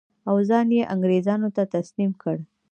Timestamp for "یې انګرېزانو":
0.77-1.49